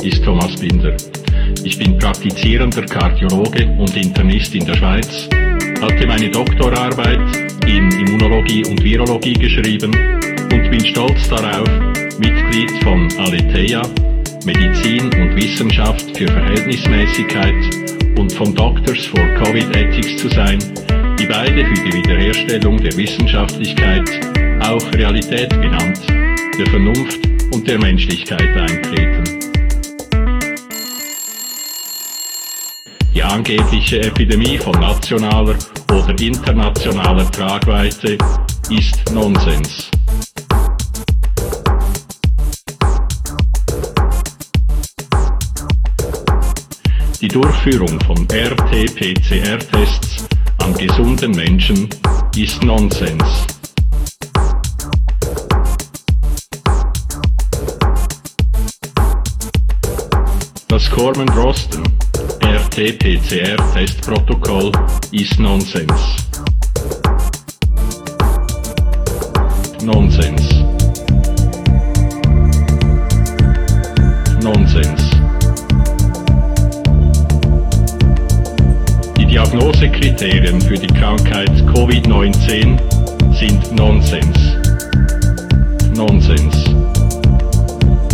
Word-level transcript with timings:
Binder. 0.00 0.96
Ich 1.62 1.78
bin 1.78 1.98
praktizierender 1.98 2.86
Kardiologe 2.86 3.66
und 3.78 3.94
Internist 3.96 4.54
in 4.54 4.64
der 4.64 4.74
Schweiz, 4.74 5.28
hatte 5.80 6.06
meine 6.06 6.30
Doktorarbeit 6.30 7.20
in 7.66 7.90
Immunologie 7.90 8.64
und 8.64 8.82
Virologie 8.82 9.34
geschrieben 9.34 9.94
und 10.52 10.70
bin 10.70 10.80
stolz 10.80 11.28
darauf, 11.28 11.68
Mitglied 12.18 12.70
von 12.82 13.08
Aletheia, 13.18 13.82
Medizin 14.46 15.12
und 15.20 15.36
Wissenschaft 15.36 16.16
für 16.16 16.28
Verhältnismäßigkeit 16.28 18.18
und 18.18 18.32
von 18.32 18.54
Doctors 18.54 19.04
for 19.04 19.34
Covid 19.34 19.76
Ethics 19.76 20.16
zu 20.16 20.28
sein, 20.28 20.58
die 21.18 21.26
beide 21.26 21.64
für 21.66 21.84
die 21.84 21.92
Wiederherstellung 21.98 22.78
der 22.78 22.96
Wissenschaftlichkeit, 22.96 24.08
auch 24.62 24.92
Realität 24.94 25.50
genannt, 25.50 26.00
der 26.58 26.66
Vernunft 26.66 27.20
und 27.52 27.68
der 27.68 27.78
Menschlichkeit 27.78 28.56
eintreten. 28.56 29.59
Die 33.12 33.22
angebliche 33.22 34.02
Epidemie 34.02 34.56
von 34.56 34.78
nationaler 34.78 35.56
oder 35.92 36.16
internationaler 36.20 37.28
Tragweite 37.32 38.16
ist 38.70 39.12
Nonsens. 39.12 39.90
Die 47.20 47.28
Durchführung 47.28 48.00
von 48.00 48.28
RT-PCR-Tests 48.32 50.28
an 50.58 50.72
gesunden 50.74 51.32
Menschen 51.32 51.88
ist 52.36 52.62
Nonsens. 52.62 53.44
Das 60.68 60.88
Corman-Drosten 60.90 61.82
RT-PCR-Testprotokoll 62.70 64.70
ist 65.10 65.40
Nonsens. 65.40 66.16
Nonsens. 69.82 70.62
Nonsens. 74.40 75.10
Die 79.18 79.26
Diagnosekriterien 79.26 80.60
für 80.60 80.78
die 80.78 80.86
Krankheit 80.86 81.50
Covid-19 81.74 82.78
sind 83.32 83.74
Nonsens. 83.74 84.38
Nonsens. 85.96 86.72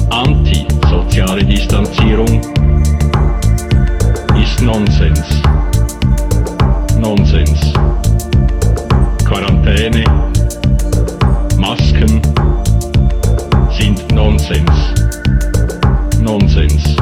Anti-soziale 0.09 1.45
Distanzierung 1.45 2.41
ist 2.41 2.76
Nonsens. 4.67 5.43
Nonsens. 6.99 7.73
Quarantäne, 9.25 10.03
Masken 11.57 12.21
sind 13.79 14.13
Nonsens. 14.13 14.71
Nonsens. 16.21 16.97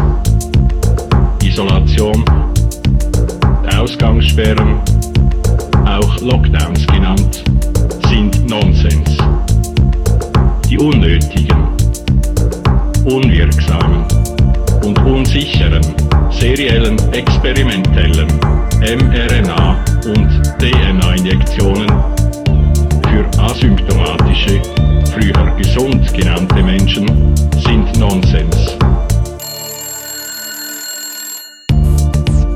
Isolation, 1.42 2.22
Ausgangssperren, 3.74 4.78
auch 5.86 6.20
Lockdowns 6.20 6.86
genannt, 6.86 7.44
sind 8.10 8.46
Nonsens. 8.46 9.16
Die 10.68 10.78
unnötigen, 10.78 11.66
unwirksamen 13.06 14.04
und 14.84 14.98
unsicheren 14.98 16.03
seriellen 16.44 16.98
experimentellen 17.14 18.28
mRNA- 18.82 19.78
und 20.04 20.42
DNA-Injektionen 20.58 21.88
für 23.08 23.24
asymptomatische, 23.40 24.60
früher 25.10 25.56
gesund 25.56 26.12
genannte 26.12 26.62
Menschen 26.62 27.34
sind 27.66 27.98
Nonsens. 27.98 28.76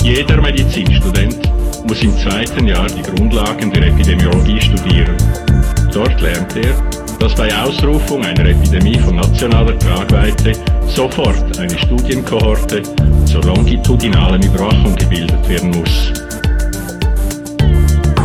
Jeder 0.03 0.39
Medizinstudent 0.43 1.39
muss 1.87 2.03
im 2.03 2.15
zweiten 2.19 2.67
Jahr 2.67 2.89
die 2.89 3.01
Grundlagen 3.01 3.73
der 3.73 3.87
Epidemiologie 3.87 4.61
studieren. 4.61 5.17
Dort 5.95 6.21
lernt 6.21 6.55
er, 6.57 6.98
dass 7.19 7.35
bei 7.35 7.49
Ausrufung 7.63 8.25
einer 8.25 8.47
Epidemie 8.47 8.99
von 8.99 9.17
nationaler 9.17 9.79
Tragweite 9.79 10.53
sofort 10.87 11.59
eine 11.59 11.79
Studienkohorte 11.79 12.83
zur 13.25 13.43
longitudinalen 13.43 14.43
Überwachung 14.43 14.95
gebildet 14.97 15.47
werden 15.49 15.71
muss. 15.71 16.13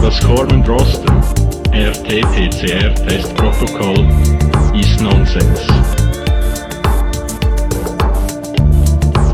Das 0.01 0.19
Corman-Drosten 0.21 1.13
RT-PCR-Testprotokoll 1.73 4.07
ist 4.79 5.01
Nonsens. 5.01 5.67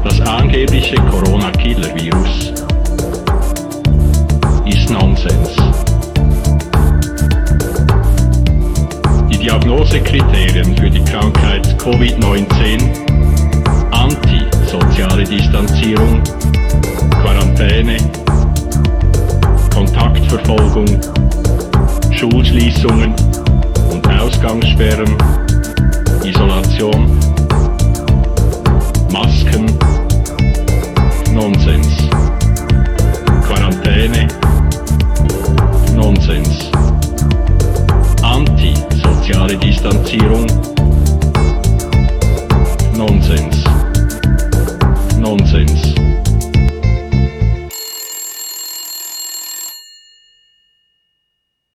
Das 0.03 0.20
angebliche 0.22 0.96
Corona-Killer-Virus 0.96 1.69
Die 9.79 9.85
Diagnosekriterien 9.85 10.75
für 10.75 10.90
die 10.90 11.01
Krankheit 11.06 11.66
Covid-19, 11.81 12.81
anti-soziale 13.91 15.23
Distanzierung, 15.23 16.22
Quarantäne, 17.12 17.95
Kontaktverfolgung, 19.73 21.00
Schulschließungen 22.12 23.16
Distanzierung, 39.81 40.45